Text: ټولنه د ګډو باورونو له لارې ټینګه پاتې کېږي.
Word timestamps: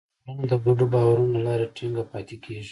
ټولنه 0.23 0.45
د 0.51 0.53
ګډو 0.65 0.85
باورونو 0.93 1.33
له 1.35 1.41
لارې 1.47 1.71
ټینګه 1.75 2.03
پاتې 2.11 2.35
کېږي. 2.43 2.69